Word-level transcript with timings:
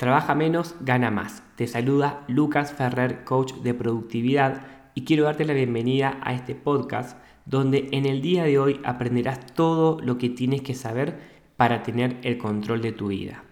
Trabaja 0.00 0.34
menos, 0.34 0.76
gana 0.80 1.10
más. 1.10 1.42
Te 1.56 1.66
saluda 1.66 2.24
Lucas 2.26 2.72
Ferrer, 2.72 3.22
coach 3.22 3.52
de 3.56 3.74
productividad, 3.74 4.62
y 4.94 5.04
quiero 5.04 5.24
darte 5.24 5.44
la 5.44 5.52
bienvenida 5.52 6.18
a 6.22 6.32
este 6.32 6.54
podcast 6.54 7.18
donde 7.44 7.86
en 7.92 8.06
el 8.06 8.22
día 8.22 8.44
de 8.44 8.58
hoy 8.58 8.80
aprenderás 8.82 9.44
todo 9.52 10.00
lo 10.00 10.16
que 10.16 10.30
tienes 10.30 10.62
que 10.62 10.72
saber 10.72 11.20
para 11.58 11.82
tener 11.82 12.16
el 12.22 12.38
control 12.38 12.80
de 12.80 12.92
tu 12.92 13.08
vida. 13.08 13.44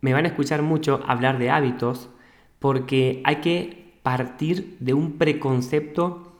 Me 0.00 0.14
van 0.14 0.24
a 0.24 0.28
escuchar 0.28 0.62
mucho 0.62 1.02
hablar 1.06 1.38
de 1.38 1.50
hábitos 1.50 2.08
porque 2.58 3.20
hay 3.26 3.42
que 3.42 3.98
partir 4.02 4.78
de 4.80 4.94
un 4.94 5.18
preconcepto 5.18 6.32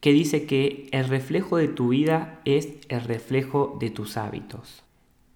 que 0.00 0.12
dice 0.12 0.44
que 0.44 0.90
el 0.92 1.08
reflejo 1.08 1.56
de 1.56 1.68
tu 1.68 1.88
vida 1.88 2.42
es 2.44 2.68
el 2.90 3.00
reflejo 3.00 3.78
de 3.80 3.88
tus 3.88 4.18
hábitos. 4.18 4.84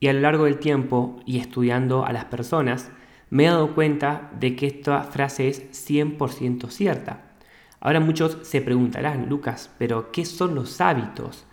Y 0.00 0.08
a 0.08 0.12
lo 0.12 0.20
largo 0.20 0.44
del 0.44 0.58
tiempo 0.58 1.18
y 1.24 1.38
estudiando 1.38 2.04
a 2.04 2.12
las 2.12 2.26
personas, 2.26 2.90
me 3.30 3.44
he 3.44 3.48
dado 3.48 3.74
cuenta 3.74 4.30
de 4.38 4.56
que 4.56 4.66
esta 4.66 5.02
frase 5.02 5.48
es 5.48 5.88
100% 5.88 6.70
cierta. 6.70 7.34
Ahora 7.80 8.00
muchos 8.00 8.38
se 8.42 8.60
preguntarán, 8.60 9.28
Lucas, 9.28 9.70
pero 9.78 10.10
¿qué 10.12 10.24
son 10.24 10.54
los 10.54 10.80
hábitos? 10.80 11.44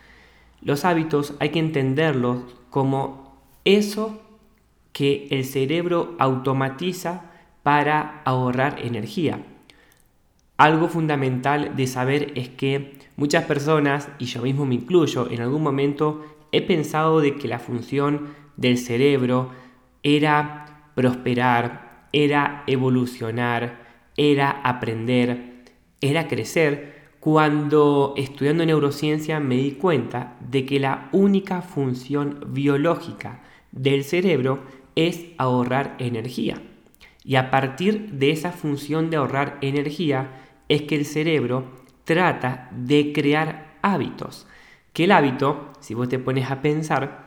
Los 0.61 0.85
hábitos 0.85 1.33
hay 1.39 1.49
que 1.49 1.59
entenderlos 1.59 2.43
como 2.69 3.37
eso 3.65 4.21
que 4.93 5.27
el 5.31 5.43
cerebro 5.43 6.15
automatiza 6.19 7.31
para 7.63 8.21
ahorrar 8.25 8.79
energía. 8.79 9.43
Algo 10.57 10.87
fundamental 10.87 11.75
de 11.75 11.87
saber 11.87 12.31
es 12.35 12.49
que 12.49 12.97
muchas 13.17 13.45
personas, 13.45 14.07
y 14.19 14.25
yo 14.25 14.43
mismo 14.43 14.65
me 14.65 14.75
incluyo, 14.75 15.29
en 15.29 15.41
algún 15.41 15.63
momento 15.63 16.23
he 16.51 16.61
pensado 16.61 17.19
de 17.19 17.35
que 17.35 17.47
la 17.47 17.59
función 17.59 18.27
del 18.55 18.77
cerebro 18.77 19.49
era 20.03 20.62
prosperar, 20.95 22.07
era 22.11 22.63
evolucionar, 22.67 23.83
era 24.15 24.49
aprender, 24.49 25.63
era 26.01 26.27
crecer, 26.27 26.93
cuando 27.19 28.13
estudiando 28.17 28.65
neurociencia 28.65 29.39
me 29.39 29.55
di 29.55 29.71
cuenta 29.71 30.35
de 30.41 30.65
que 30.65 30.79
la 30.79 31.07
única 31.13 31.61
función 31.61 32.43
biológica 32.49 33.41
del 33.71 34.03
cerebro 34.03 34.63
es 34.95 35.27
ahorrar 35.37 35.95
energía. 35.99 36.61
Y 37.23 37.35
a 37.35 37.49
partir 37.49 38.11
de 38.11 38.31
esa 38.31 38.51
función 38.51 39.09
de 39.09 39.17
ahorrar 39.17 39.57
energía 39.61 40.31
es 40.67 40.81
que 40.81 40.95
el 40.95 41.05
cerebro 41.05 41.71
trata 42.03 42.69
de 42.71 43.13
crear 43.13 43.77
hábitos. 43.81 44.45
Que 44.91 45.05
el 45.05 45.13
hábito, 45.13 45.71
si 45.79 45.93
vos 45.93 46.09
te 46.09 46.19
pones 46.19 46.51
a 46.51 46.61
pensar, 46.61 47.22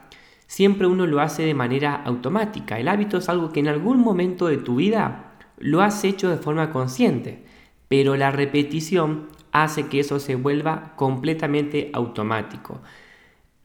siempre 0.47 0.87
uno 0.87 1.07
lo 1.07 1.21
hace 1.21 1.43
de 1.43 1.55
manera 1.55 1.95
automática. 1.95 2.79
El 2.79 2.89
hábito 2.89 3.19
es 3.19 3.29
algo 3.29 3.53
que 3.53 3.61
en 3.61 3.69
algún 3.69 4.01
momento 4.01 4.47
de 4.47 4.59
tu 4.59 4.77
vida 4.77 5.37
lo 5.59 5.81
has 5.83 6.05
hecho 6.05 6.29
de 6.29 6.37
forma 6.37 6.71
consciente, 6.71 7.45
pero 7.89 8.17
la 8.17 8.31
repetición 8.31 9.29
hace 9.53 9.87
que 9.87 10.01
eso 10.01 10.19
se 10.21 10.35
vuelva 10.35 10.95
completamente 10.97 11.91
automático. 11.93 12.81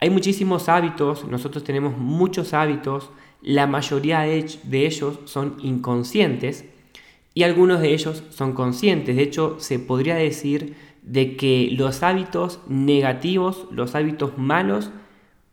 Hay 0.00 0.10
muchísimos 0.10 0.68
hábitos, 0.68 1.26
nosotros 1.28 1.64
tenemos 1.64 1.96
muchos 1.96 2.54
hábitos, 2.54 3.10
la 3.40 3.66
mayoría 3.66 4.20
de 4.20 4.86
ellos 4.86 5.20
son 5.24 5.56
inconscientes 5.60 6.64
y 7.34 7.44
algunos 7.44 7.80
de 7.80 7.92
ellos 7.92 8.24
son 8.30 8.52
conscientes. 8.52 9.16
De 9.16 9.22
hecho, 9.22 9.56
se 9.58 9.78
podría 9.78 10.14
decir 10.14 10.74
de 11.02 11.36
que 11.36 11.68
los 11.76 12.02
hábitos 12.02 12.60
negativos, 12.68 13.66
los 13.70 13.94
hábitos 13.94 14.38
malos, 14.38 14.90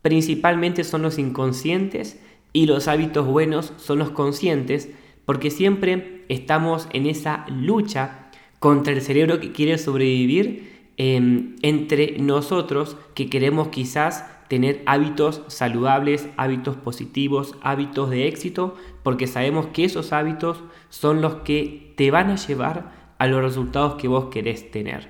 principalmente 0.10 0.84
son 0.84 1.04
los 1.04 1.20
inconscientes 1.20 2.20
y 2.52 2.66
los 2.66 2.88
hábitos 2.88 3.28
buenos 3.28 3.74
son 3.78 4.00
los 4.00 4.10
conscientes, 4.10 4.90
porque 5.24 5.52
siempre 5.52 6.26
estamos 6.30 6.88
en 6.94 7.06
esa 7.06 7.46
lucha 7.48 8.32
contra 8.58 8.92
el 8.92 9.04
cerebro 9.04 9.40
que 9.40 9.52
quiere 9.52 9.78
sobrevivir 9.78 10.90
em, 10.98 11.58
entre 11.62 12.18
nosotros 12.18 12.98
que 13.14 13.30
queremos 13.30 13.68
quizás 13.68 14.26
tener 14.48 14.82
hábitos 14.88 15.44
saludables, 15.46 16.28
hábitos 16.38 16.76
positivos, 16.76 17.54
hábitos 17.62 18.10
de 18.10 18.28
éxito, 18.28 18.74
porque 19.04 19.28
sabemos 19.28 19.68
que 19.68 19.86
esos 19.86 20.12
hábitos 20.12 20.64
son 20.90 21.22
los 21.22 21.36
que 21.36 21.94
te 21.98 22.10
van 22.10 22.32
a 22.32 22.36
llevar 22.36 23.14
a 23.20 23.28
los 23.28 23.44
resultados 23.44 24.02
que 24.02 24.08
vos 24.08 24.30
querés 24.32 24.72
tener. 24.72 25.08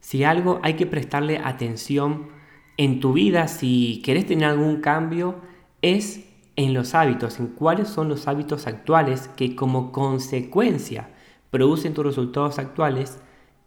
Si 0.00 0.24
algo 0.24 0.58
hay 0.64 0.74
que 0.74 0.86
prestarle 0.86 1.38
atención 1.38 2.41
en 2.76 3.00
tu 3.00 3.12
vida, 3.12 3.48
si 3.48 4.00
querés 4.04 4.26
tener 4.26 4.48
algún 4.48 4.80
cambio, 4.80 5.36
es 5.82 6.24
en 6.56 6.74
los 6.74 6.94
hábitos, 6.94 7.38
en 7.38 7.48
cuáles 7.48 7.88
son 7.88 8.08
los 8.08 8.28
hábitos 8.28 8.66
actuales 8.66 9.28
que 9.36 9.56
como 9.56 9.92
consecuencia 9.92 11.10
producen 11.50 11.94
tus 11.94 12.04
resultados 12.04 12.58
actuales 12.58 13.20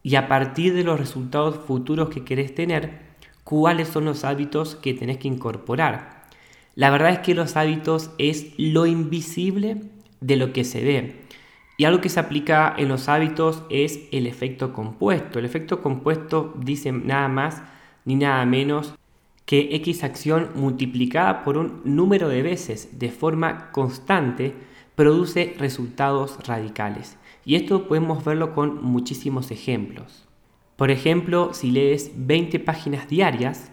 y 0.03 0.15
a 0.15 0.27
partir 0.27 0.73
de 0.73 0.83
los 0.83 0.99
resultados 0.99 1.57
futuros 1.65 2.09
que 2.09 2.23
querés 2.23 2.53
tener, 2.53 3.05
cuáles 3.43 3.87
son 3.87 4.05
los 4.05 4.23
hábitos 4.23 4.75
que 4.75 4.93
tenés 4.93 5.17
que 5.17 5.27
incorporar. 5.27 6.25
La 6.75 6.89
verdad 6.89 7.11
es 7.11 7.19
que 7.19 7.35
los 7.35 7.55
hábitos 7.55 8.11
es 8.17 8.53
lo 8.57 8.85
invisible 8.85 9.81
de 10.19 10.35
lo 10.35 10.51
que 10.51 10.63
se 10.63 10.83
ve. 10.83 11.21
Y 11.77 11.85
algo 11.85 12.01
que 12.01 12.09
se 12.09 12.19
aplica 12.19 12.73
en 12.77 12.87
los 12.87 13.09
hábitos 13.09 13.63
es 13.69 13.99
el 14.11 14.27
efecto 14.27 14.73
compuesto. 14.73 15.39
El 15.39 15.45
efecto 15.45 15.81
compuesto 15.81 16.53
dice 16.57 16.91
nada 16.91 17.27
más 17.27 17.61
ni 18.05 18.15
nada 18.15 18.45
menos 18.45 18.93
que 19.45 19.75
X 19.75 20.03
acción 20.03 20.49
multiplicada 20.55 21.43
por 21.43 21.57
un 21.57 21.81
número 21.83 22.29
de 22.29 22.41
veces 22.41 22.97
de 22.97 23.11
forma 23.11 23.71
constante 23.71 24.55
produce 24.95 25.55
resultados 25.57 26.39
radicales. 26.47 27.17
Y 27.45 27.55
esto 27.55 27.87
podemos 27.87 28.23
verlo 28.23 28.53
con 28.55 28.83
muchísimos 28.83 29.51
ejemplos. 29.51 30.25
Por 30.75 30.89
ejemplo, 30.89 31.53
si 31.53 31.71
lees 31.71 32.11
20 32.15 32.59
páginas 32.59 33.07
diarias, 33.07 33.71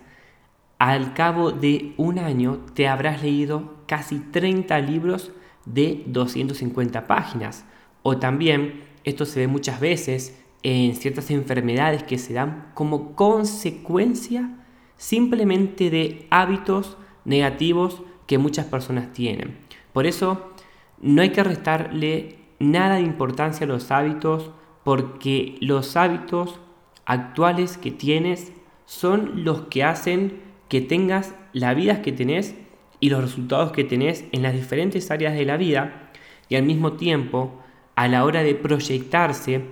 al 0.79 1.15
cabo 1.15 1.53
de 1.53 1.95
un 1.97 2.19
año 2.19 2.61
te 2.75 2.89
habrás 2.89 3.23
leído 3.23 3.77
casi 3.87 4.19
30 4.19 4.79
libros 4.81 5.33
de 5.65 6.03
250 6.07 7.07
páginas. 7.07 7.65
O 8.03 8.19
también, 8.19 8.83
esto 9.05 9.25
se 9.25 9.41
ve 9.41 9.47
muchas 9.47 9.81
veces 9.81 10.42
en 10.63 10.95
ciertas 10.95 11.31
enfermedades 11.31 12.03
que 12.03 12.19
se 12.19 12.35
dan 12.35 12.71
como 12.75 13.15
consecuencia 13.15 14.59
simplemente 14.97 15.91
de 15.91 16.27
hábitos 16.31 16.97
negativos 17.25 18.03
que 18.27 18.39
muchas 18.39 18.67
personas 18.67 19.13
tienen. 19.13 19.59
Por 19.93 20.07
eso 20.07 20.53
no 21.01 21.23
hay 21.23 21.31
que 21.31 21.43
restarle 21.43 22.39
nada 22.59 22.97
de 22.97 23.03
importancia 23.03 23.65
a 23.65 23.69
los 23.69 23.91
hábitos 23.91 24.51
porque 24.85 25.57
los 25.61 25.97
hábitos 25.97 26.61
actuales 27.05 27.77
que 27.77 27.91
tienes 27.91 28.53
son 28.87 29.45
los 29.45 29.63
que 29.63 29.85
hacen 29.85 30.41
que 30.69 30.81
tengas 30.81 31.35
la 31.53 31.75
vida 31.75 32.03
que 32.03 32.13
tenés 32.13 32.55
y 33.01 33.11
los 33.11 33.21
resultados 33.21 33.73
que 33.73 33.85
tenés 33.85 34.25
en 34.33 34.43
las 34.43 34.55
diferentes 34.55 35.11
áreas 35.11 35.35
de 35.35 35.45
la 35.45 35.57
vida 35.57 36.11
y 36.49 36.57
al 36.57 36.63
mismo 36.63 36.93
tiempo 36.93 37.61
a 37.97 38.09
la 38.09 38.25
hora 38.25 38.43
de 38.43 38.55
proyectarse 38.55 39.63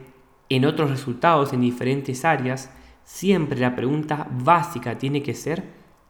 en 0.51 0.67
otros 0.67 0.91
resultados 0.91 1.55
en 1.55 1.63
diferentes 1.63 2.27
áreas, 2.27 2.71
siempre 3.05 3.59
la 3.59 3.75
pregunta 3.75 4.29
básica 4.31 4.99
tiene 4.99 5.23
que 5.23 5.35
ser 5.35 5.65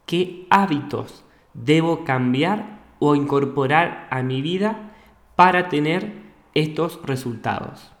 ¿qué 0.05 0.45
hábitos 0.49 1.23
debo 1.53 2.03
cambiar 2.03 2.81
o 2.99 3.15
incorporar 3.15 4.07
a 4.11 4.21
mi 4.21 4.41
vida 4.41 4.91
para 5.37 5.69
tener 5.69 6.11
estos 6.53 6.99
resultados? 7.03 7.93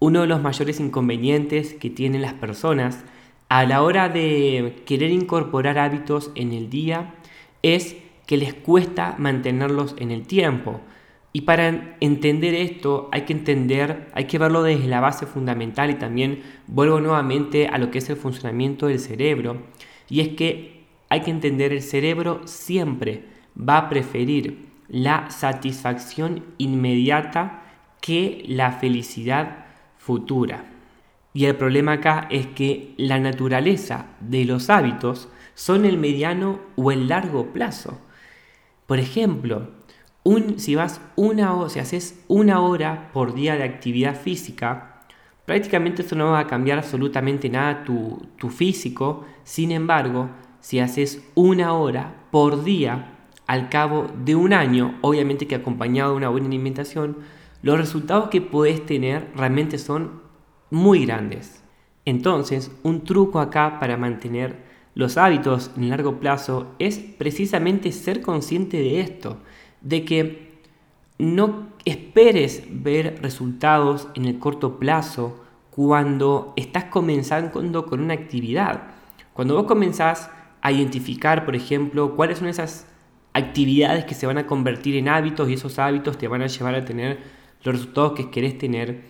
Uno 0.00 0.22
de 0.22 0.26
los 0.26 0.42
mayores 0.42 0.80
inconvenientes 0.80 1.74
que 1.74 1.90
tienen 1.90 2.22
las 2.22 2.34
personas 2.34 3.04
a 3.48 3.64
la 3.64 3.82
hora 3.82 4.08
de 4.08 4.82
querer 4.84 5.10
incorporar 5.12 5.78
hábitos 5.78 6.32
en 6.34 6.52
el 6.52 6.70
día 6.70 7.14
es 7.62 7.96
que 8.26 8.36
les 8.36 8.54
cuesta 8.54 9.14
mantenerlos 9.18 9.94
en 9.98 10.10
el 10.10 10.26
tiempo. 10.26 10.80
Y 11.36 11.40
para 11.40 11.96
entender 11.98 12.54
esto 12.54 13.08
hay 13.10 13.22
que 13.22 13.32
entender, 13.32 14.08
hay 14.14 14.26
que 14.26 14.38
verlo 14.38 14.62
desde 14.62 14.86
la 14.86 15.00
base 15.00 15.26
fundamental 15.26 15.90
y 15.90 15.94
también 15.94 16.44
vuelvo 16.68 17.00
nuevamente 17.00 17.66
a 17.66 17.78
lo 17.78 17.90
que 17.90 17.98
es 17.98 18.08
el 18.08 18.16
funcionamiento 18.16 18.86
del 18.86 19.00
cerebro. 19.00 19.60
Y 20.08 20.20
es 20.20 20.28
que 20.28 20.84
hay 21.08 21.22
que 21.22 21.32
entender 21.32 21.72
el 21.72 21.82
cerebro 21.82 22.42
siempre 22.44 23.24
va 23.58 23.78
a 23.78 23.88
preferir 23.88 24.68
la 24.88 25.28
satisfacción 25.28 26.44
inmediata 26.58 27.64
que 28.00 28.44
la 28.46 28.70
felicidad 28.70 29.66
futura. 29.98 30.66
Y 31.32 31.46
el 31.46 31.56
problema 31.56 31.94
acá 31.94 32.28
es 32.30 32.46
que 32.46 32.94
la 32.96 33.18
naturaleza 33.18 34.06
de 34.20 34.44
los 34.44 34.70
hábitos 34.70 35.28
son 35.54 35.84
el 35.84 35.98
mediano 35.98 36.60
o 36.76 36.92
el 36.92 37.08
largo 37.08 37.52
plazo. 37.52 38.00
Por 38.86 39.00
ejemplo, 39.00 39.70
si 40.56 40.74
vas 40.74 41.00
una 41.16 41.54
o 41.54 41.68
si 41.68 41.80
haces 41.80 42.24
una 42.28 42.60
hora 42.60 43.10
por 43.12 43.34
día 43.34 43.56
de 43.56 43.64
actividad 43.64 44.18
física, 44.18 45.02
prácticamente 45.44 46.02
eso 46.02 46.16
no 46.16 46.32
va 46.32 46.40
a 46.40 46.46
cambiar 46.46 46.78
absolutamente 46.78 47.48
nada 47.48 47.84
tu, 47.84 48.26
tu 48.38 48.48
físico. 48.48 49.24
Sin 49.44 49.70
embargo, 49.70 50.30
si 50.60 50.80
haces 50.80 51.22
una 51.34 51.74
hora 51.74 52.14
por 52.30 52.64
día 52.64 53.10
al 53.46 53.68
cabo 53.68 54.06
de 54.24 54.34
un 54.34 54.52
año, 54.52 54.98
obviamente 55.02 55.46
que 55.46 55.56
acompañado 55.56 56.12
de 56.12 56.16
una 56.16 56.30
buena 56.30 56.46
alimentación, 56.46 57.18
los 57.62 57.78
resultados 57.78 58.28
que 58.30 58.40
puedes 58.40 58.84
tener 58.84 59.30
realmente 59.36 59.78
son 59.78 60.22
muy 60.70 61.04
grandes. 61.06 61.62
Entonces, 62.04 62.70
un 62.82 63.04
truco 63.04 63.40
acá 63.40 63.78
para 63.80 63.96
mantener 63.96 64.64
los 64.94 65.16
hábitos 65.16 65.70
en 65.76 65.90
largo 65.90 66.20
plazo 66.20 66.74
es 66.78 66.98
precisamente 66.98 67.90
ser 67.90 68.20
consciente 68.20 68.76
de 68.76 69.00
esto, 69.00 69.38
de 69.84 70.04
que 70.04 70.54
no 71.18 71.68
esperes 71.84 72.64
ver 72.68 73.20
resultados 73.22 74.08
en 74.14 74.24
el 74.24 74.38
corto 74.38 74.78
plazo 74.78 75.44
cuando 75.70 76.52
estás 76.56 76.84
comenzando 76.84 77.52
con 77.86 78.00
una 78.00 78.14
actividad. 78.14 78.82
Cuando 79.32 79.54
vos 79.54 79.64
comenzás 79.64 80.30
a 80.60 80.72
identificar, 80.72 81.44
por 81.44 81.54
ejemplo, 81.54 82.16
cuáles 82.16 82.38
son 82.38 82.48
esas 82.48 82.86
actividades 83.32 84.04
que 84.04 84.14
se 84.14 84.26
van 84.26 84.38
a 84.38 84.46
convertir 84.46 84.96
en 84.96 85.08
hábitos 85.08 85.48
y 85.48 85.54
esos 85.54 85.78
hábitos 85.78 86.16
te 86.16 86.28
van 86.28 86.42
a 86.42 86.46
llevar 86.46 86.74
a 86.74 86.84
tener 86.84 87.18
los 87.64 87.74
resultados 87.74 88.12
que 88.12 88.30
querés 88.30 88.56
tener, 88.58 89.02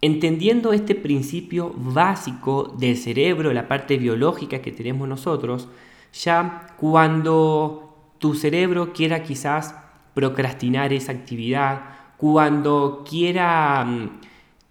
entendiendo 0.00 0.72
este 0.72 0.94
principio 0.94 1.72
básico 1.76 2.74
del 2.78 2.96
cerebro, 2.96 3.52
la 3.52 3.66
parte 3.66 3.96
biológica 3.96 4.60
que 4.60 4.70
tenemos 4.70 5.08
nosotros, 5.08 5.68
ya 6.12 6.68
cuando 6.76 8.14
tu 8.18 8.34
cerebro 8.34 8.92
quiera 8.92 9.22
quizás 9.22 9.74
procrastinar 10.14 10.92
esa 10.92 11.12
actividad, 11.12 11.82
cuando 12.16 13.04
quiera 13.08 13.84
mm, 13.84 14.20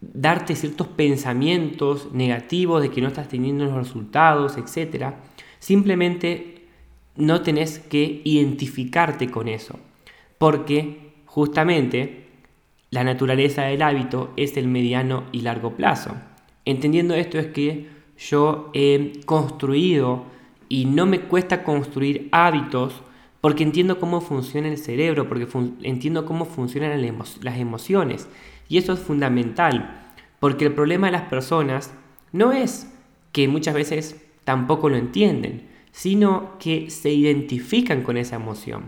darte 0.02 0.56
ciertos 0.56 0.88
pensamientos 0.88 2.12
negativos 2.14 2.82
de 2.82 2.90
que 2.90 3.02
no 3.02 3.10
estás 3.10 3.28
teniendo 3.28 3.66
los 3.66 3.76
resultados, 3.76 4.58
etc., 4.58 5.14
simplemente 5.60 6.66
no 7.16 7.42
tenés 7.42 7.80
que 7.80 8.22
identificarte 8.24 9.30
con 9.30 9.48
eso, 9.48 9.80
porque 10.38 11.14
justamente 11.26 12.28
la 12.90 13.04
naturaleza 13.04 13.64
del 13.64 13.82
hábito 13.82 14.32
es 14.36 14.58
el 14.58 14.68
mediano 14.68 15.24
y 15.32 15.42
largo 15.42 15.76
plazo. 15.76 16.16
Entendiendo 16.66 17.16
esto 17.16 17.40
es 17.40 17.48
que 17.48 17.88
yo 18.18 18.70
he 18.74 19.22
construido 19.26 20.26
y 20.70 20.86
no 20.86 21.06
me 21.06 21.22
cuesta 21.22 21.64
construir 21.64 22.30
hábitos 22.32 23.02
porque 23.44 23.64
entiendo 23.64 24.00
cómo 24.00 24.22
funciona 24.22 24.70
el 24.70 24.78
cerebro, 24.78 25.28
porque 25.28 25.46
entiendo 25.82 26.26
cómo 26.26 26.46
funcionan 26.46 27.06
las 27.42 27.58
emociones. 27.58 28.30
Y 28.70 28.78
eso 28.78 28.94
es 28.94 29.02
fundamental, 29.02 30.14
porque 30.40 30.64
el 30.64 30.72
problema 30.72 31.08
de 31.08 31.12
las 31.12 31.24
personas 31.24 31.94
no 32.32 32.54
es 32.54 32.90
que 33.34 33.50
muchas 33.50 33.74
veces 33.74 34.24
tampoco 34.46 34.88
lo 34.88 34.96
entienden, 34.96 35.68
sino 35.92 36.58
que 36.58 36.90
se 36.90 37.12
identifican 37.12 38.04
con 38.04 38.16
esa 38.16 38.38
emoción, 38.38 38.84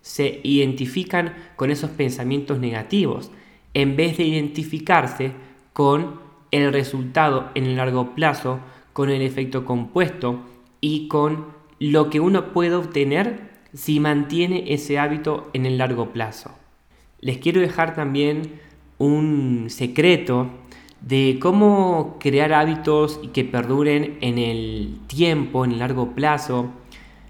se 0.00 0.40
identifican 0.42 1.36
con 1.54 1.70
esos 1.70 1.90
pensamientos 1.90 2.58
negativos, 2.58 3.30
en 3.74 3.94
vez 3.94 4.16
de 4.16 4.24
identificarse 4.24 5.34
con 5.72 6.18
el 6.50 6.72
resultado 6.72 7.52
en 7.54 7.64
el 7.64 7.76
largo 7.76 8.16
plazo, 8.16 8.58
con 8.92 9.08
el 9.08 9.22
efecto 9.22 9.64
compuesto 9.64 10.40
y 10.80 11.06
con 11.06 11.46
lo 11.78 12.10
que 12.10 12.18
uno 12.18 12.52
puede 12.52 12.74
obtener 12.74 13.49
si 13.74 14.00
mantiene 14.00 14.72
ese 14.72 14.98
hábito 14.98 15.50
en 15.52 15.66
el 15.66 15.78
largo 15.78 16.12
plazo. 16.12 16.50
Les 17.20 17.38
quiero 17.38 17.60
dejar 17.60 17.94
también 17.94 18.60
un 18.98 19.66
secreto 19.68 20.48
de 21.00 21.38
cómo 21.40 22.16
crear 22.20 22.52
hábitos 22.52 23.20
y 23.22 23.28
que 23.28 23.44
perduren 23.44 24.18
en 24.20 24.38
el 24.38 24.98
tiempo, 25.06 25.64
en 25.64 25.72
el 25.72 25.78
largo 25.78 26.14
plazo, 26.14 26.70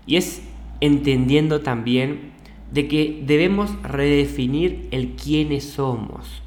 y 0.07 0.17
es 0.17 0.43
entendiendo 0.81 1.61
también 1.61 2.33
de 2.73 2.89
que 2.89 3.23
debemos 3.27 3.71
redefinir 3.83 4.89
el 4.91 5.11
quiénes 5.11 5.65
somos. 5.65 6.43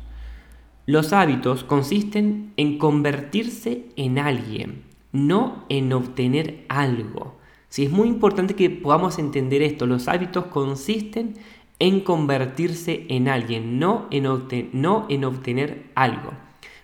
Los 0.86 1.14
hábitos 1.14 1.64
consisten 1.64 2.52
en 2.58 2.78
convertirse 2.78 3.86
en 3.96 4.20
alguien, 4.20 4.84
no 5.14 5.66
en 5.70 5.94
obtener 5.94 6.66
algo. 6.68 7.38
Sí, 7.74 7.86
es 7.86 7.90
muy 7.92 8.08
importante 8.08 8.54
que 8.54 8.70
podamos 8.70 9.18
entender 9.18 9.64
esto. 9.64 9.88
Los 9.88 10.08
hábitos 10.08 10.46
consisten 10.46 11.34
en 11.80 12.02
convertirse 12.02 13.08
en 13.10 13.28
alguien, 13.28 13.80
no 13.80 14.06
en, 14.12 14.70
no 14.74 15.08
en 15.10 15.26
obtener 15.26 15.90
algo. 15.96 16.34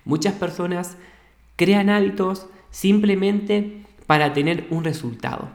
Muchas 0.03 0.33
personas 0.33 0.97
crean 1.57 1.91
hábitos 1.91 2.47
simplemente 2.71 3.83
para 4.07 4.33
tener 4.33 4.65
un 4.71 4.83
resultado. 4.83 5.49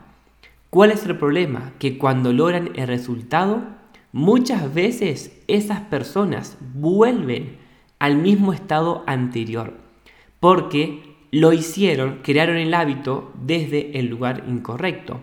¿Cuál 0.71 0.93
es 0.93 1.05
el 1.05 1.19
problema? 1.19 1.73
Que 1.81 1.99
cuando 1.99 2.33
logran 2.33 2.71
el 2.77 2.87
resultado, 2.87 3.65
muchas 4.13 4.73
veces 4.73 5.37
esas 5.49 5.81
personas 5.81 6.57
vuelven 6.75 7.57
al 7.99 8.19
mismo 8.19 8.53
estado 8.53 9.03
anterior, 9.09 9.75
porque 10.39 11.04
lo 11.35 11.53
hicieron, 11.53 12.21
crearon 12.23 12.59
el 12.59 12.73
hábito 12.75 13.33
desde 13.43 13.99
el 13.99 14.07
lugar 14.07 14.45
incorrecto. 14.47 15.21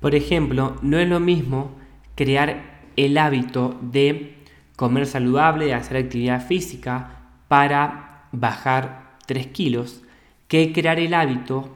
Por 0.00 0.14
ejemplo, 0.14 0.76
no 0.80 0.98
es 0.98 1.06
lo 1.06 1.20
mismo 1.20 1.72
crear 2.14 2.80
el 2.96 3.18
hábito 3.18 3.78
de 3.82 4.36
comer 4.74 5.04
saludable, 5.04 5.66
de 5.66 5.74
hacer 5.74 5.98
actividad 5.98 6.46
física 6.46 7.26
para 7.48 8.26
bajar 8.32 9.18
3 9.26 9.48
kilos, 9.48 10.02
que 10.48 10.72
crear 10.72 10.98
el 10.98 11.12
hábito 11.12 11.68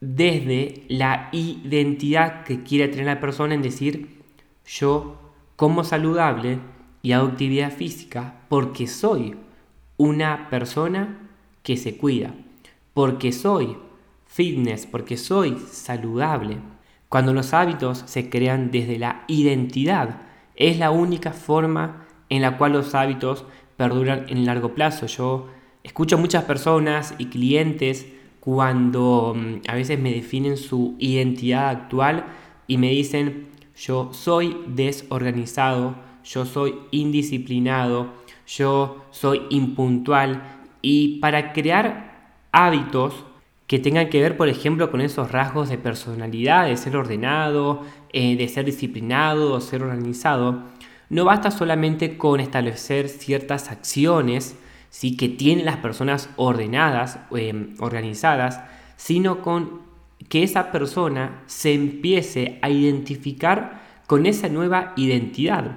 desde 0.00 0.82
la 0.88 1.28
identidad 1.30 2.42
que 2.42 2.64
quiere 2.64 2.88
tener 2.88 3.06
la 3.06 3.20
persona 3.20 3.54
en 3.54 3.62
decir 3.62 4.24
yo 4.66 5.20
como 5.54 5.84
saludable 5.84 6.58
y 7.00 7.12
hago 7.12 7.28
actividad 7.28 7.70
física 7.70 8.40
porque 8.48 8.88
soy 8.88 9.36
una 9.98 10.50
persona 10.50 11.30
que 11.62 11.76
se 11.76 11.96
cuida 11.96 12.34
porque 12.94 13.32
soy 13.32 13.76
fitness, 14.26 14.86
porque 14.86 15.16
soy 15.16 15.58
saludable. 15.70 16.58
Cuando 17.08 17.32
los 17.32 17.52
hábitos 17.54 18.04
se 18.06 18.30
crean 18.30 18.70
desde 18.70 18.98
la 18.98 19.24
identidad, 19.26 20.22
es 20.54 20.78
la 20.78 20.90
única 20.90 21.32
forma 21.32 22.06
en 22.28 22.42
la 22.42 22.56
cual 22.56 22.72
los 22.72 22.94
hábitos 22.94 23.44
perduran 23.76 24.26
en 24.28 24.46
largo 24.46 24.74
plazo. 24.74 25.06
Yo 25.06 25.48
escucho 25.82 26.18
muchas 26.18 26.44
personas 26.44 27.14
y 27.18 27.26
clientes 27.26 28.06
cuando 28.40 29.34
mm, 29.36 29.62
a 29.68 29.74
veces 29.74 29.98
me 29.98 30.12
definen 30.12 30.56
su 30.56 30.96
identidad 30.98 31.68
actual 31.68 32.24
y 32.66 32.78
me 32.78 32.90
dicen 32.90 33.48
yo 33.76 34.10
soy 34.12 34.56
desorganizado, 34.68 35.96
yo 36.22 36.44
soy 36.44 36.74
indisciplinado, 36.90 38.12
yo 38.46 39.04
soy 39.10 39.42
impuntual 39.48 40.42
y 40.82 41.18
para 41.20 41.52
crear 41.52 42.09
hábitos 42.52 43.24
que 43.66 43.78
tengan 43.78 44.08
que 44.08 44.20
ver, 44.20 44.36
por 44.36 44.48
ejemplo, 44.48 44.90
con 44.90 45.00
esos 45.00 45.30
rasgos 45.30 45.68
de 45.68 45.78
personalidad, 45.78 46.66
de 46.66 46.76
ser 46.76 46.96
ordenado, 46.96 47.82
eh, 48.12 48.36
de 48.36 48.48
ser 48.48 48.64
disciplinado, 48.64 49.54
de 49.54 49.60
ser 49.60 49.82
organizado, 49.82 50.64
no 51.08 51.24
basta 51.24 51.50
solamente 51.50 52.18
con 52.18 52.40
establecer 52.40 53.08
ciertas 53.08 53.70
acciones 53.70 54.56
¿sí? 54.90 55.16
que 55.16 55.28
tienen 55.28 55.66
las 55.66 55.76
personas 55.76 56.30
ordenadas, 56.36 57.20
eh, 57.36 57.74
organizadas, 57.78 58.60
sino 58.96 59.40
con 59.42 59.82
que 60.28 60.42
esa 60.42 60.70
persona 60.72 61.42
se 61.46 61.72
empiece 61.72 62.58
a 62.62 62.70
identificar 62.70 63.82
con 64.06 64.26
esa 64.26 64.48
nueva 64.48 64.92
identidad. 64.96 65.76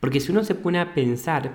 Porque 0.00 0.20
si 0.20 0.32
uno 0.32 0.44
se 0.44 0.54
pone 0.54 0.78
a 0.80 0.94
pensar, 0.94 1.52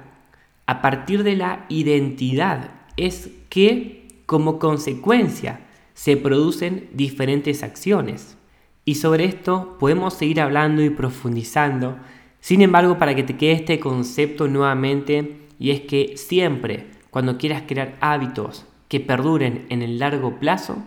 a 0.65 0.81
partir 0.81 1.23
de 1.23 1.35
la 1.35 1.65
identidad 1.69 2.71
es 2.95 3.29
que 3.49 3.98
como 4.29 4.59
consecuencia 4.59 5.61
se 5.95 6.15
producen 6.15 6.87
diferentes 6.93 7.63
acciones. 7.63 8.37
Y 8.85 8.93
sobre 8.95 9.25
esto 9.25 9.75
podemos 9.79 10.13
seguir 10.13 10.39
hablando 10.39 10.83
y 10.83 10.91
profundizando. 10.91 11.97
Sin 12.39 12.61
embargo, 12.61 12.99
para 12.99 13.15
que 13.15 13.23
te 13.23 13.37
quede 13.37 13.53
este 13.53 13.79
concepto 13.79 14.47
nuevamente, 14.47 15.47
y 15.57 15.71
es 15.71 15.81
que 15.81 16.15
siempre 16.15 16.91
cuando 17.09 17.39
quieras 17.39 17.63
crear 17.65 17.97
hábitos 18.01 18.67
que 18.87 18.99
perduren 18.99 19.65
en 19.69 19.81
el 19.81 19.97
largo 19.97 20.37
plazo, 20.37 20.77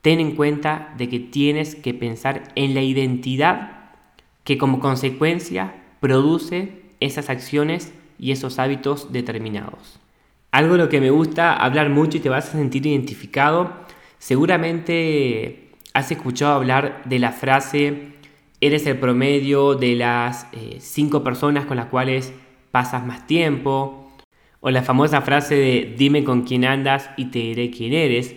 ten 0.00 0.18
en 0.18 0.34
cuenta 0.34 0.94
de 0.96 1.10
que 1.10 1.20
tienes 1.20 1.74
que 1.74 1.92
pensar 1.92 2.52
en 2.54 2.72
la 2.72 2.80
identidad 2.80 3.90
que 4.44 4.56
como 4.56 4.80
consecuencia 4.80 5.74
produce 6.00 6.80
esas 7.00 7.28
acciones 7.28 7.92
y 8.18 8.30
esos 8.30 8.58
hábitos 8.58 9.12
determinados. 9.12 10.00
Algo 10.50 10.76
lo 10.76 10.88
que 10.88 11.00
me 11.00 11.10
gusta 11.10 11.54
hablar 11.54 11.90
mucho 11.90 12.18
y 12.18 12.20
te 12.20 12.28
vas 12.28 12.48
a 12.48 12.52
sentir 12.52 12.86
identificado. 12.86 13.72
Seguramente 14.18 15.70
has 15.92 16.10
escuchado 16.10 16.54
hablar 16.54 17.02
de 17.04 17.18
la 17.18 17.32
frase 17.32 18.16
eres 18.60 18.86
el 18.86 18.98
promedio 18.98 19.74
de 19.74 19.94
las 19.94 20.46
eh, 20.52 20.78
cinco 20.80 21.22
personas 21.22 21.66
con 21.66 21.76
las 21.76 21.86
cuales 21.86 22.32
pasas 22.70 23.04
más 23.04 23.26
tiempo. 23.26 24.02
O 24.60 24.70
la 24.70 24.82
famosa 24.82 25.20
frase 25.20 25.54
de 25.54 25.94
dime 25.96 26.24
con 26.24 26.42
quién 26.42 26.64
andas 26.64 27.10
y 27.16 27.26
te 27.26 27.38
diré 27.38 27.70
quién 27.70 27.92
eres. 27.92 28.34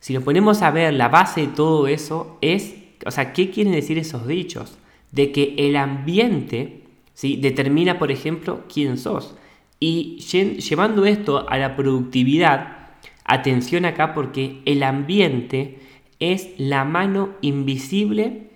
Si 0.00 0.12
nos 0.12 0.24
ponemos 0.24 0.62
a 0.62 0.70
ver 0.70 0.92
la 0.94 1.08
base 1.08 1.42
de 1.42 1.46
todo 1.48 1.86
eso 1.86 2.36
es, 2.40 2.74
o 3.06 3.10
sea, 3.10 3.32
¿qué 3.32 3.50
quieren 3.50 3.72
decir 3.72 3.98
esos 3.98 4.26
dichos? 4.26 4.76
De 5.12 5.30
que 5.30 5.54
el 5.56 5.76
ambiente 5.76 6.82
¿sí? 7.14 7.36
determina, 7.36 7.98
por 7.98 8.10
ejemplo, 8.10 8.64
quién 8.72 8.98
sos. 8.98 9.36
Y 9.84 10.18
llevando 10.20 11.06
esto 11.06 11.50
a 11.50 11.58
la 11.58 11.74
productividad, 11.74 12.90
atención 13.24 13.84
acá 13.84 14.14
porque 14.14 14.62
el 14.64 14.84
ambiente 14.84 15.80
es 16.20 16.50
la 16.56 16.84
mano 16.84 17.30
invisible 17.40 18.52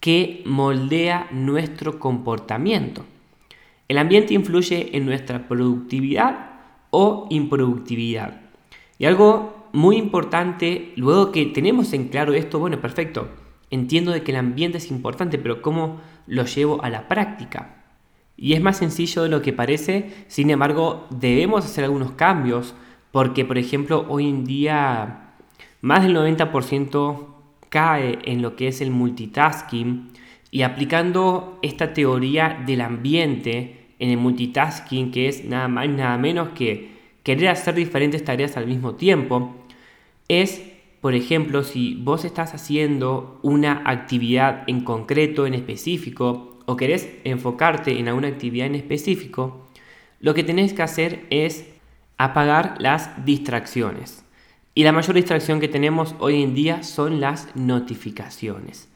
que 0.00 0.42
moldea 0.46 1.28
nuestro 1.30 2.00
comportamiento. 2.00 3.04
El 3.86 3.98
ambiente 3.98 4.34
influye 4.34 4.96
en 4.96 5.06
nuestra 5.06 5.46
productividad 5.46 6.50
o 6.90 7.28
improductividad. 7.30 8.40
Y 8.98 9.04
algo 9.04 9.68
muy 9.72 9.96
importante, 9.96 10.92
luego 10.96 11.30
que 11.30 11.46
tenemos 11.46 11.92
en 11.92 12.08
claro 12.08 12.34
esto, 12.34 12.58
bueno, 12.58 12.80
perfecto, 12.80 13.28
entiendo 13.70 14.10
de 14.10 14.24
que 14.24 14.32
el 14.32 14.38
ambiente 14.38 14.78
es 14.78 14.90
importante, 14.90 15.38
pero 15.38 15.62
¿cómo 15.62 16.00
lo 16.26 16.44
llevo 16.46 16.82
a 16.82 16.90
la 16.90 17.06
práctica? 17.06 17.83
Y 18.36 18.54
es 18.54 18.62
más 18.62 18.78
sencillo 18.78 19.22
de 19.22 19.28
lo 19.28 19.42
que 19.42 19.52
parece, 19.52 20.12
sin 20.26 20.50
embargo, 20.50 21.06
debemos 21.10 21.64
hacer 21.64 21.84
algunos 21.84 22.12
cambios, 22.12 22.74
porque 23.12 23.44
por 23.44 23.58
ejemplo, 23.58 24.06
hoy 24.08 24.28
en 24.28 24.44
día 24.44 25.24
más 25.84 26.02
del 26.02 26.16
90% 26.16 27.26
cae 27.68 28.18
en 28.24 28.40
lo 28.40 28.56
que 28.56 28.68
es 28.68 28.80
el 28.80 28.90
multitasking. 28.90 30.12
Y 30.50 30.62
aplicando 30.62 31.58
esta 31.60 31.92
teoría 31.92 32.62
del 32.64 32.80
ambiente 32.80 33.88
en 33.98 34.10
el 34.10 34.16
multitasking, 34.16 35.10
que 35.10 35.28
es 35.28 35.44
nada 35.44 35.68
más 35.68 35.88
nada 35.88 36.16
menos 36.16 36.50
que 36.50 36.94
querer 37.22 37.48
hacer 37.48 37.74
diferentes 37.74 38.24
tareas 38.24 38.56
al 38.56 38.66
mismo 38.66 38.94
tiempo, 38.94 39.54
es, 40.28 40.62
por 41.00 41.14
ejemplo, 41.14 41.64
si 41.64 41.96
vos 41.96 42.24
estás 42.24 42.54
haciendo 42.54 43.38
una 43.42 43.82
actividad 43.84 44.64
en 44.66 44.84
concreto, 44.84 45.46
en 45.46 45.52
específico, 45.52 46.53
o 46.66 46.76
querés 46.76 47.08
enfocarte 47.24 47.98
en 47.98 48.08
alguna 48.08 48.28
actividad 48.28 48.66
en 48.66 48.74
específico, 48.74 49.66
lo 50.20 50.34
que 50.34 50.44
tenés 50.44 50.72
que 50.72 50.82
hacer 50.82 51.26
es 51.30 51.66
apagar 52.16 52.76
las 52.78 53.24
distracciones. 53.24 54.24
Y 54.74 54.84
la 54.84 54.92
mayor 54.92 55.14
distracción 55.14 55.60
que 55.60 55.68
tenemos 55.68 56.14
hoy 56.18 56.42
en 56.42 56.54
día 56.54 56.82
son 56.82 57.20
las 57.20 57.54
notificaciones. 57.54 58.88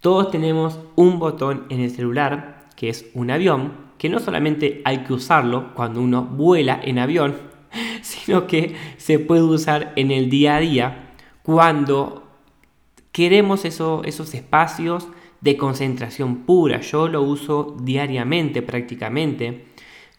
Todos 0.00 0.30
tenemos 0.30 0.80
un 0.96 1.18
botón 1.18 1.66
en 1.68 1.80
el 1.80 1.90
celular 1.90 2.68
que 2.74 2.88
es 2.88 3.06
un 3.14 3.30
avión, 3.30 3.90
que 3.98 4.08
no 4.08 4.18
solamente 4.18 4.80
hay 4.84 5.04
que 5.04 5.12
usarlo 5.12 5.74
cuando 5.74 6.00
uno 6.00 6.24
vuela 6.24 6.80
en 6.82 6.98
avión, 6.98 7.36
sino 8.02 8.46
que 8.46 8.74
se 8.96 9.18
puede 9.18 9.42
usar 9.42 9.92
en 9.96 10.10
el 10.10 10.30
día 10.30 10.56
a 10.56 10.60
día 10.60 11.10
cuando 11.42 12.26
queremos 13.12 13.64
esos 13.64 14.34
espacios 14.34 15.08
de 15.40 15.56
concentración 15.56 16.44
pura. 16.44 16.80
Yo 16.80 17.08
lo 17.08 17.22
uso 17.22 17.76
diariamente 17.82 18.62
prácticamente. 18.62 19.66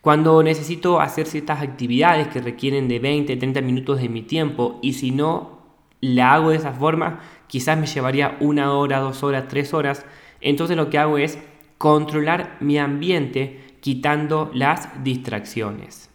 Cuando 0.01 0.41
necesito 0.41 0.99
hacer 0.99 1.27
ciertas 1.27 1.61
actividades 1.61 2.27
que 2.27 2.41
requieren 2.41 2.87
de 2.87 2.99
20, 2.99 3.35
30 3.37 3.61
minutos 3.61 4.01
de 4.01 4.09
mi 4.09 4.23
tiempo 4.23 4.79
y 4.81 4.93
si 4.93 5.11
no 5.11 5.61
la 6.01 6.33
hago 6.33 6.49
de 6.49 6.57
esa 6.57 6.73
forma, 6.73 7.19
quizás 7.47 7.77
me 7.77 7.85
llevaría 7.85 8.37
una 8.39 8.73
hora, 8.73 8.99
dos 8.99 9.21
horas, 9.21 9.47
tres 9.47 9.73
horas. 9.73 10.05
Entonces 10.41 10.75
lo 10.75 10.89
que 10.89 10.97
hago 10.97 11.19
es 11.19 11.37
controlar 11.77 12.57
mi 12.59 12.79
ambiente 12.79 13.59
quitando 13.79 14.49
las 14.53 15.03
distracciones. 15.03 16.09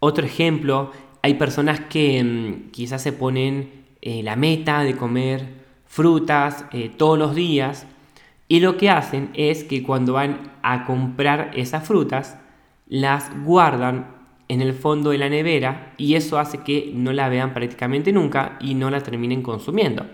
Otro 0.00 0.26
ejemplo, 0.26 0.90
hay 1.22 1.34
personas 1.34 1.80
que 1.80 2.24
mm, 2.24 2.70
quizás 2.70 3.02
se 3.02 3.12
ponen 3.12 3.84
eh, 4.02 4.22
la 4.22 4.34
meta 4.34 4.82
de 4.82 4.96
comer 4.96 5.60
frutas 5.86 6.64
eh, 6.72 6.90
todos 6.96 7.18
los 7.18 7.34
días 7.34 7.86
y 8.50 8.58
lo 8.58 8.76
que 8.76 8.90
hacen 8.90 9.30
es 9.34 9.62
que 9.62 9.84
cuando 9.84 10.14
van 10.14 10.50
a 10.62 10.84
comprar 10.84 11.52
esas 11.54 11.86
frutas, 11.86 12.36
las 12.88 13.30
guardan 13.44 14.08
en 14.48 14.60
el 14.60 14.74
fondo 14.74 15.10
de 15.10 15.18
la 15.18 15.28
nevera 15.28 15.94
y 15.98 16.16
eso 16.16 16.36
hace 16.36 16.58
que 16.58 16.90
no 16.92 17.12
la 17.12 17.28
vean 17.28 17.54
prácticamente 17.54 18.10
nunca 18.10 18.58
y 18.60 18.74
no 18.74 18.90
la 18.90 19.04
terminen 19.04 19.42
consumiendo. 19.42 20.04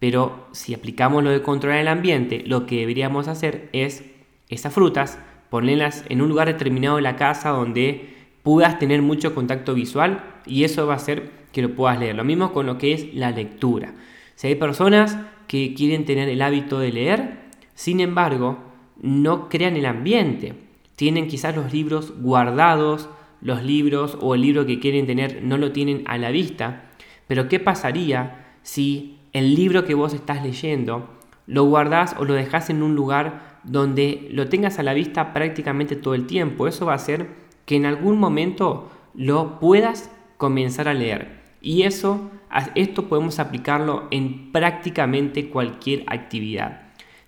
Pero 0.00 0.48
si 0.50 0.74
aplicamos 0.74 1.22
lo 1.22 1.30
de 1.30 1.42
controlar 1.42 1.78
el 1.78 1.86
ambiente, 1.86 2.42
lo 2.44 2.66
que 2.66 2.80
deberíamos 2.80 3.28
hacer 3.28 3.68
es 3.72 4.02
esas 4.48 4.74
frutas 4.74 5.20
ponerlas 5.48 6.04
en 6.08 6.20
un 6.20 6.28
lugar 6.28 6.48
determinado 6.48 6.96
de 6.96 7.02
la 7.02 7.14
casa 7.14 7.50
donde 7.50 8.12
puedas 8.42 8.80
tener 8.80 9.02
mucho 9.02 9.36
contacto 9.36 9.72
visual 9.74 10.24
y 10.46 10.64
eso 10.64 10.88
va 10.88 10.94
a 10.94 10.96
hacer 10.96 11.30
que 11.52 11.62
lo 11.62 11.76
puedas 11.76 12.00
leer. 12.00 12.16
Lo 12.16 12.24
mismo 12.24 12.52
con 12.52 12.66
lo 12.66 12.76
que 12.76 12.92
es 12.92 13.14
la 13.14 13.30
lectura. 13.30 13.94
Si 14.34 14.48
hay 14.48 14.56
personas 14.56 15.16
que 15.46 15.74
quieren 15.74 16.04
tener 16.04 16.28
el 16.28 16.42
hábito 16.42 16.80
de 16.80 16.90
leer, 16.90 17.41
sin 17.74 18.00
embargo, 18.00 18.58
no 19.00 19.48
crean 19.48 19.76
el 19.76 19.86
ambiente. 19.86 20.54
Tienen 20.96 21.28
quizás 21.28 21.56
los 21.56 21.72
libros 21.72 22.12
guardados, 22.20 23.08
los 23.40 23.62
libros 23.62 24.16
o 24.20 24.34
el 24.34 24.42
libro 24.42 24.66
que 24.66 24.78
quieren 24.78 25.06
tener 25.06 25.42
no 25.42 25.58
lo 25.58 25.72
tienen 25.72 26.04
a 26.06 26.18
la 26.18 26.30
vista. 26.30 26.90
Pero 27.26 27.48
¿qué 27.48 27.58
pasaría 27.58 28.56
si 28.62 29.18
el 29.32 29.54
libro 29.54 29.84
que 29.84 29.94
vos 29.94 30.14
estás 30.14 30.42
leyendo 30.42 31.08
lo 31.46 31.64
guardás 31.64 32.14
o 32.18 32.24
lo 32.24 32.34
dejas 32.34 32.70
en 32.70 32.82
un 32.82 32.94
lugar 32.94 33.60
donde 33.64 34.28
lo 34.30 34.48
tengas 34.48 34.78
a 34.78 34.82
la 34.82 34.94
vista 34.94 35.32
prácticamente 35.32 35.96
todo 35.96 36.14
el 36.14 36.26
tiempo? 36.26 36.68
Eso 36.68 36.86
va 36.86 36.92
a 36.92 36.96
hacer 36.96 37.28
que 37.66 37.76
en 37.76 37.86
algún 37.86 38.18
momento 38.18 38.90
lo 39.14 39.58
puedas 39.58 40.10
comenzar 40.36 40.88
a 40.88 40.94
leer. 40.94 41.42
Y 41.60 41.82
eso, 41.82 42.30
esto 42.74 43.08
podemos 43.08 43.38
aplicarlo 43.38 44.08
en 44.10 44.52
prácticamente 44.52 45.48
cualquier 45.48 46.04
actividad. 46.06 46.81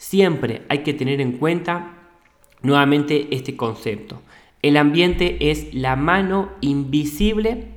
Siempre 0.07 0.67
hay 0.69 0.81
que 0.81 0.93
tener 0.93 1.23
en 1.23 1.39
cuenta 1.39 1.95
nuevamente 2.61 3.29
este 3.35 3.57
concepto. 3.57 4.21
El 4.61 4.77
ambiente 4.77 5.51
es 5.51 5.73
la 5.73 5.97
mano 5.97 6.51
invisible 6.61 7.69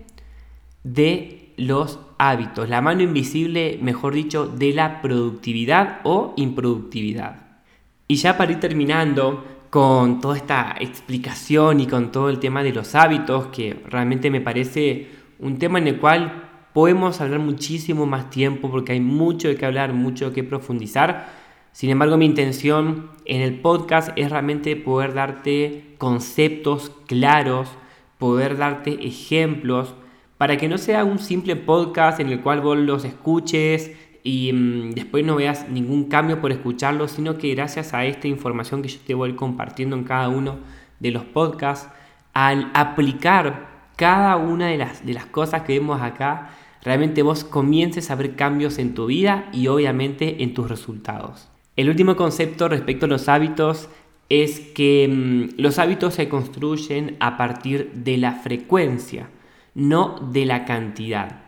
de 0.83 1.53
los 1.55 1.99
hábitos, 2.17 2.67
la 2.67 2.81
mano 2.81 3.01
invisible, 3.01 3.79
mejor 3.81 4.13
dicho, 4.13 4.45
de 4.45 4.73
la 4.73 5.01
productividad 5.01 6.01
o 6.03 6.33
improductividad. 6.35 7.61
Y 8.09 8.15
ya 8.15 8.37
para 8.37 8.51
ir 8.51 8.59
terminando 8.59 9.45
con 9.69 10.19
toda 10.19 10.35
esta 10.35 10.75
explicación 10.81 11.79
y 11.79 11.87
con 11.87 12.11
todo 12.11 12.29
el 12.29 12.39
tema 12.39 12.61
de 12.61 12.73
los 12.73 12.93
hábitos, 12.93 13.47
que 13.47 13.81
realmente 13.87 14.29
me 14.29 14.41
parece 14.41 15.07
un 15.39 15.57
tema 15.59 15.79
en 15.79 15.87
el 15.87 15.97
cual 15.97 16.49
podemos 16.73 17.21
hablar 17.21 17.39
muchísimo 17.39 18.05
más 18.05 18.29
tiempo 18.29 18.69
porque 18.69 18.91
hay 18.91 18.99
mucho 18.99 19.47
de 19.47 19.55
qué 19.55 19.65
hablar, 19.65 19.93
mucho 19.93 20.27
de 20.27 20.35
qué 20.35 20.43
profundizar. 20.43 21.36
Sin 21.77 21.91
embargo, 21.91 22.17
mi 22.17 22.25
intención 22.25 23.11
en 23.25 23.41
el 23.41 23.59
podcast 23.59 24.09
es 24.15 24.31
realmente 24.31 24.75
poder 24.75 25.13
darte 25.13 25.93
conceptos 25.99 26.91
claros, 27.05 27.69
poder 28.17 28.57
darte 28.57 29.05
ejemplos, 29.05 29.93
para 30.39 30.57
que 30.57 30.69
no 30.69 30.79
sea 30.79 31.03
un 31.03 31.19
simple 31.19 31.55
podcast 31.55 32.19
en 32.19 32.29
el 32.29 32.41
cual 32.41 32.61
vos 32.61 32.79
los 32.79 33.05
escuches 33.05 33.91
y 34.23 34.51
mm, 34.53 34.89
después 34.95 35.23
no 35.23 35.35
veas 35.35 35.69
ningún 35.69 36.05
cambio 36.05 36.41
por 36.41 36.51
escucharlo, 36.51 37.07
sino 37.07 37.37
que 37.37 37.53
gracias 37.53 37.93
a 37.93 38.05
esta 38.05 38.27
información 38.27 38.81
que 38.81 38.89
yo 38.89 38.99
te 39.05 39.13
voy 39.13 39.35
compartiendo 39.35 39.95
en 39.95 40.03
cada 40.03 40.29
uno 40.29 40.57
de 40.99 41.11
los 41.11 41.25
podcasts, 41.25 41.89
al 42.33 42.71
aplicar 42.73 43.91
cada 43.95 44.35
una 44.37 44.65
de 44.65 44.79
las, 44.79 45.05
de 45.05 45.13
las 45.13 45.27
cosas 45.27 45.61
que 45.61 45.77
vemos 45.77 46.01
acá, 46.01 46.49
realmente 46.81 47.21
vos 47.21 47.43
comiences 47.43 48.09
a 48.09 48.15
ver 48.15 48.35
cambios 48.35 48.79
en 48.79 48.95
tu 48.95 49.05
vida 49.05 49.47
y 49.53 49.67
obviamente 49.67 50.41
en 50.41 50.55
tus 50.55 50.67
resultados. 50.67 51.51
El 51.77 51.89
último 51.89 52.15
concepto 52.15 52.67
respecto 52.67 53.05
a 53.05 53.09
los 53.09 53.29
hábitos 53.29 53.87
es 54.29 54.59
que 54.59 55.07
mm, 55.07 55.61
los 55.61 55.77
hábitos 55.77 56.15
se 56.15 56.27
construyen 56.27 57.15
a 57.19 57.37
partir 57.37 57.91
de 57.93 58.17
la 58.17 58.33
frecuencia, 58.33 59.29
no 59.75 60.15
de 60.31 60.45
la 60.45 60.65
cantidad. 60.65 61.43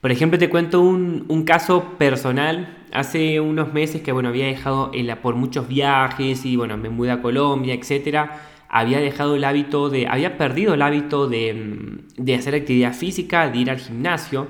Por 0.00 0.12
ejemplo, 0.12 0.38
te 0.38 0.48
cuento 0.48 0.80
un, 0.80 1.42
caso 1.44 1.96
personal. 1.98 2.84
Hace 2.92 3.40
unos 3.40 3.72
meses 3.72 4.02
que 4.02 4.12
bueno, 4.12 4.28
había 4.28 4.46
dejado 4.46 4.92
por 5.20 5.34
muchos 5.34 5.66
viajes 5.66 6.46
y 6.46 6.54
bueno, 6.54 6.76
me 6.76 6.88
mudé 6.88 7.10
a 7.10 7.20
Colombia, 7.20 7.74
etc. 7.74 8.30
Había 8.68 9.00
dejado 9.00 9.34
el 9.34 9.42
hábito 9.42 9.90
de, 9.90 10.06
había 10.06 10.38
perdido 10.38 10.74
el 10.74 10.82
hábito 10.82 11.26
de, 11.26 11.54
mm, 11.54 12.22
de 12.22 12.34
hacer 12.36 12.54
actividad 12.54 12.94
física, 12.94 13.50
de 13.50 13.58
ir 13.58 13.70
al 13.70 13.78
gimnasio. 13.78 14.46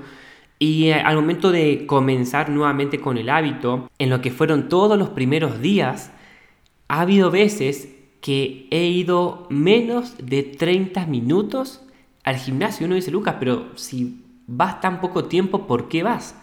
Y 0.59 0.87
eh, 0.87 0.95
al 0.95 1.15
momento 1.15 1.51
de 1.51 1.85
comenzar 1.85 2.49
nuevamente 2.49 2.99
con 2.99 3.17
el 3.17 3.29
hábito, 3.29 3.89
en 3.99 4.09
lo 4.09 4.21
que 4.21 4.31
fueron 4.31 4.69
todos 4.69 4.97
los 4.97 5.09
primeros 5.09 5.61
días, 5.61 6.11
ha 6.87 7.01
habido 7.01 7.31
veces 7.31 7.89
que 8.21 8.67
he 8.71 8.85
ido 8.87 9.47
menos 9.49 10.15
de 10.17 10.43
30 10.43 11.05
minutos 11.05 11.81
al 12.23 12.37
gimnasio. 12.37 12.85
Uno 12.85 12.95
dice, 12.95 13.11
Lucas, 13.11 13.35
pero 13.39 13.67
si 13.75 14.23
vas 14.47 14.81
tan 14.81 14.99
poco 14.99 15.25
tiempo, 15.25 15.67
¿por 15.67 15.87
qué 15.87 16.03
vas? 16.03 16.35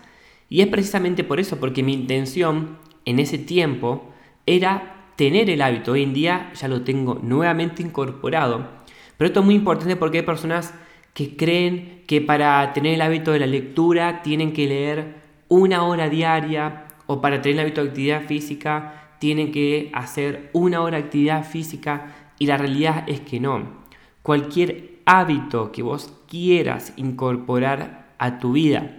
Y 0.49 0.61
es 0.61 0.69
precisamente 0.69 1.25
por 1.25 1.41
eso, 1.41 1.59
porque 1.59 1.83
mi 1.83 1.95
intención 1.95 2.79
en 3.05 3.19
ese 3.19 3.39
tiempo 3.39 4.13
era 4.47 5.11
tener 5.17 5.51
el 5.51 5.63
hábito. 5.63 5.93
Hoy 5.93 6.03
en 6.03 6.15
día 6.15 6.53
ya 6.55 6.69
lo 6.69 6.83
tengo 6.83 7.19
nuevamente 7.23 7.83
incorporado. 7.83 8.69
Pero 9.17 9.29
esto 9.29 9.41
es 9.41 9.47
muy 9.47 9.55
importante 9.55 9.97
porque 9.97 10.19
hay 10.19 10.25
personas 10.25 10.75
que 11.15 11.37
creen 11.37 12.03
que 12.07 12.21
para 12.21 12.73
tener 12.73 12.95
el 12.95 13.03
hábito 13.03 13.33
de 13.33 13.39
la 13.39 13.47
lectura 13.47 14.23
tienen 14.23 14.53
que 14.53 14.67
leer 14.67 15.15
una 15.49 15.85
hora 15.85 16.11
diaria 16.11 16.87
o 17.07 17.21
para 17.21 17.41
tener 17.41 17.59
el 17.59 17.67
hábito 17.67 17.83
de 17.83 17.89
actividad 17.89 18.23
física 18.25 19.05
tienen 19.19 19.53
que 19.53 19.91
hacer 19.95 20.51
una 20.53 20.83
hora 20.83 20.99
de 20.99 21.05
actividad 21.05 21.45
física 21.45 22.15
y 22.39 22.47
la 22.47 22.59
realidad 22.59 23.05
es 23.07 23.21
que 23.21 23.41
no. 23.41 23.85
Cualquier 24.23 25.01
hábito 25.07 25.73
que 25.73 25.83
vos 25.83 26.13
quieras 26.29 26.93
incorporar 26.97 28.15
a 28.19 28.39
tu 28.39 28.53
vida. 28.53 28.97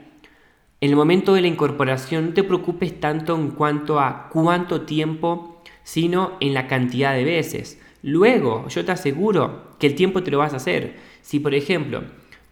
En 0.82 0.90
el 0.90 0.96
momento 0.96 1.34
de 1.34 1.42
la 1.42 1.48
incorporación 1.48 2.28
no 2.28 2.34
te 2.34 2.44
preocupes 2.44 3.00
tanto 3.00 3.36
en 3.36 3.52
cuanto 3.52 4.00
a 4.00 4.30
cuánto 4.30 4.82
tiempo, 4.82 5.62
sino 5.84 6.34
en 6.40 6.54
la 6.54 6.68
cantidad 6.68 7.14
de 7.14 7.24
veces. 7.24 7.82
Luego, 8.02 8.68
yo 8.68 8.86
te 8.86 8.92
aseguro 8.92 9.72
que 9.80 9.88
el 9.88 9.96
tiempo 9.96 10.22
te 10.22 10.32
lo 10.32 10.40
vas 10.40 10.54
a 10.54 10.58
hacer. 10.58 10.96
Si, 11.26 11.40
por 11.40 11.56
ejemplo, 11.56 12.04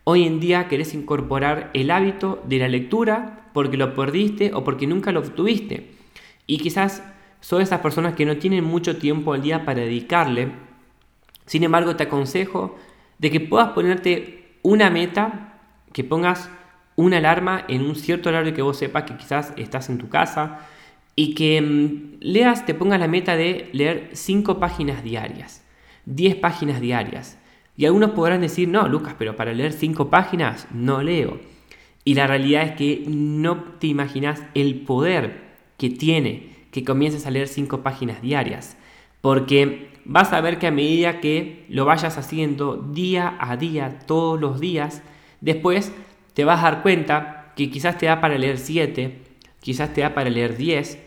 hoy 0.03 0.25
en 0.25 0.39
día 0.39 0.67
querés 0.67 0.95
incorporar 0.95 1.69
el 1.75 1.91
hábito 1.91 2.41
de 2.47 2.57
la 2.57 2.67
lectura 2.67 3.51
porque 3.53 3.77
lo 3.77 3.93
perdiste 3.93 4.51
o 4.51 4.63
porque 4.63 4.87
nunca 4.87 5.11
lo 5.11 5.19
obtuviste, 5.19 5.91
y 6.47 6.57
quizás 6.57 7.03
son 7.39 7.61
esas 7.61 7.81
personas 7.81 8.15
que 8.15 8.25
no 8.25 8.37
tienen 8.37 8.63
mucho 8.63 8.97
tiempo 8.97 9.33
al 9.33 9.43
día 9.43 9.63
para 9.63 9.81
dedicarle, 9.81 10.53
sin 11.45 11.63
embargo 11.63 11.95
te 11.95 12.05
aconsejo 12.05 12.75
de 13.19 13.29
que 13.29 13.39
puedas 13.41 13.69
ponerte 13.73 14.55
una 14.63 14.89
meta, 14.89 15.59
que 15.93 16.03
pongas 16.03 16.49
una 16.95 17.17
alarma 17.17 17.65
en 17.67 17.83
un 17.83 17.95
cierto 17.95 18.29
horario 18.29 18.55
que 18.55 18.63
vos 18.63 18.77
sepas 18.77 19.03
que 19.03 19.17
quizás 19.17 19.53
estás 19.55 19.87
en 19.91 19.99
tu 19.99 20.09
casa 20.09 20.61
y 21.15 21.35
que 21.35 21.61
mm, 21.61 22.21
leas, 22.21 22.65
te 22.65 22.73
pongas 22.73 22.99
la 22.99 23.07
meta 23.07 23.35
de 23.35 23.69
leer 23.71 24.09
5 24.13 24.59
páginas 24.59 25.03
diarias, 25.03 25.63
10 26.07 26.37
páginas 26.37 26.81
diarias. 26.81 27.37
Y 27.75 27.85
algunos 27.85 28.11
podrán 28.11 28.41
decir, 28.41 28.67
no, 28.67 28.87
Lucas, 28.87 29.15
pero 29.17 29.35
para 29.35 29.53
leer 29.53 29.73
5 29.73 30.09
páginas 30.09 30.67
no 30.71 31.01
leo. 31.01 31.39
Y 32.05 32.13
la 32.15 32.27
realidad 32.27 32.63
es 32.63 32.71
que 32.73 33.03
no 33.07 33.63
te 33.79 33.87
imaginas 33.87 34.43
el 34.53 34.81
poder 34.81 35.41
que 35.77 35.89
tiene 35.89 36.53
que 36.71 36.83
comiences 36.83 37.25
a 37.25 37.31
leer 37.31 37.47
5 37.47 37.81
páginas 37.81 38.21
diarias. 38.21 38.77
Porque 39.21 39.89
vas 40.05 40.33
a 40.33 40.41
ver 40.41 40.59
que 40.59 40.67
a 40.67 40.71
medida 40.71 41.19
que 41.19 41.65
lo 41.69 41.85
vayas 41.85 42.17
haciendo 42.17 42.75
día 42.75 43.37
a 43.39 43.57
día, 43.57 43.99
todos 44.05 44.39
los 44.39 44.59
días, 44.59 45.01
después 45.41 45.93
te 46.33 46.45
vas 46.45 46.59
a 46.59 46.71
dar 46.71 46.81
cuenta 46.81 47.53
que 47.55 47.69
quizás 47.69 47.97
te 47.97 48.07
da 48.07 48.19
para 48.19 48.37
leer 48.37 48.57
7, 48.57 49.21
quizás 49.59 49.93
te 49.93 50.01
da 50.01 50.13
para 50.13 50.29
leer 50.29 50.57
10, 50.57 50.99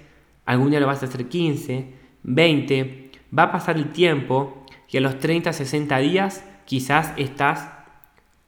algún 0.46 0.70
día 0.70 0.80
lo 0.80 0.87
vas 0.87 1.02
a 1.02 1.06
hacer 1.06 1.26
15, 1.28 1.92
20, 2.23 3.11
va 3.37 3.44
a 3.44 3.52
pasar 3.52 3.76
el 3.76 3.90
tiempo 3.90 4.64
y 4.88 4.96
a 4.96 5.00
los 5.00 5.18
30, 5.18 5.52
60 5.52 5.99
días 5.99 6.44
quizás 6.66 7.12
estás 7.16 7.70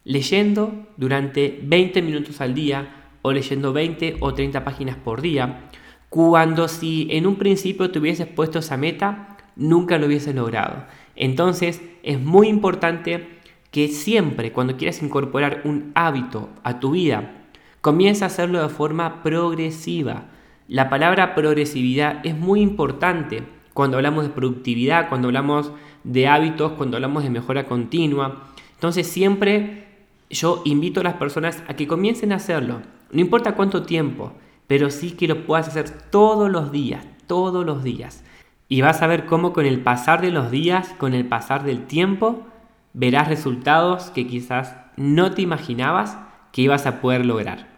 leyendo 0.05 0.87
durante 0.97 1.61
20 1.63 2.03
minutos 2.03 2.41
al 2.41 2.55
día 2.55 2.89
o 3.23 3.33
leyendo 3.33 3.73
20 3.73 4.17
o 4.21 4.35
30 4.35 4.65
páginas 4.65 4.97
por 4.97 5.23
día, 5.23 5.69
cuando 6.09 6.69
si 6.69 7.09
en 7.11 7.27
un 7.27 7.37
principio 7.37 7.91
te 7.91 7.99
hubieses 7.99 8.27
puesto 8.27 8.61
esa 8.61 8.77
meta, 8.77 9.37
nunca 9.57 9.99
lo 9.99 10.07
hubieses 10.07 10.35
logrado. 10.35 10.85
Entonces 11.17 11.83
es 12.03 12.21
muy 12.21 12.49
importante 12.49 13.39
que 13.71 13.89
siempre 13.89 14.53
cuando 14.53 14.77
quieras 14.77 15.03
incorporar 15.03 15.63
un 15.65 15.93
hábito 15.95 16.49
a 16.63 16.81
tu 16.81 16.93
vida, 16.93 17.45
comienza 17.81 18.25
a 18.25 18.29
hacerlo 18.29 18.63
de 18.63 18.69
forma 18.69 19.23
progresiva. 19.23 20.29
La 20.69 20.89
palabra 20.89 21.35
progresividad 21.35 22.25
es 22.25 22.37
muy 22.37 22.61
importante 22.61 23.43
cuando 23.79 23.97
hablamos 23.97 24.25
de 24.25 24.31
productividad, 24.31 25.09
cuando 25.09 25.29
hablamos 25.29 25.71
de 26.03 26.27
hábitos, 26.27 26.73
cuando 26.73 26.97
hablamos 26.97 27.23
de 27.23 27.31
mejora 27.31 27.67
continua. 27.67 28.49
Entonces 28.75 29.07
siempre 29.07 29.87
yo 30.29 30.63
invito 30.65 30.99
a 30.99 31.05
las 31.05 31.15
personas 31.15 31.63
a 31.69 31.75
que 31.75 31.87
comiencen 31.87 32.33
a 32.33 32.37
hacerlo. 32.39 32.81
No 33.13 33.21
importa 33.21 33.55
cuánto 33.55 33.85
tiempo, 33.85 34.33
pero 34.67 34.91
sí 34.91 35.13
que 35.13 35.29
lo 35.29 35.47
puedas 35.47 35.69
hacer 35.69 35.91
todos 36.11 36.51
los 36.51 36.73
días, 36.73 37.07
todos 37.29 37.65
los 37.65 37.85
días. 37.85 38.25
Y 38.69 38.81
vas 38.81 39.01
a 39.01 39.07
ver 39.07 39.27
cómo 39.27 39.53
con 39.53 39.65
el 39.65 39.79
pasar 39.79 40.23
de 40.23 40.33
los 40.33 40.51
días, 40.51 40.93
con 40.99 41.15
el 41.15 41.25
pasar 41.27 41.63
del 41.63 41.87
tiempo, 41.87 42.49
verás 42.95 43.29
resultados 43.29 44.11
que 44.11 44.27
quizás 44.27 44.75
no 44.97 45.31
te 45.31 45.43
imaginabas 45.43 46.19
que 46.51 46.63
ibas 46.63 46.85
a 46.87 47.01
poder 47.01 47.25
lograr. 47.25 47.69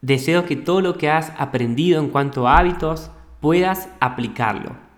Deseo 0.00 0.46
que 0.46 0.56
todo 0.56 0.80
lo 0.80 0.96
que 0.96 1.10
has 1.10 1.34
aprendido 1.36 2.00
en 2.00 2.08
cuanto 2.08 2.48
a 2.48 2.56
hábitos 2.56 3.10
puedas 3.42 3.90
aplicarlo. 4.00 4.88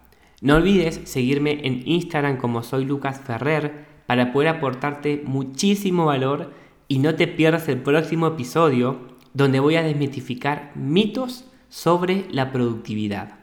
No 0.42 0.56
olvides 0.56 1.00
seguirme 1.04 1.60
en 1.62 1.82
Instagram 1.86 2.36
como 2.36 2.64
soy 2.64 2.84
Lucas 2.84 3.20
Ferrer 3.24 3.86
para 4.06 4.32
poder 4.32 4.48
aportarte 4.48 5.22
muchísimo 5.24 6.06
valor 6.06 6.52
y 6.88 6.98
no 6.98 7.14
te 7.14 7.28
pierdas 7.28 7.68
el 7.68 7.80
próximo 7.80 8.26
episodio 8.26 8.98
donde 9.34 9.60
voy 9.60 9.76
a 9.76 9.84
desmitificar 9.84 10.72
mitos 10.74 11.44
sobre 11.68 12.26
la 12.32 12.50
productividad. 12.50 13.41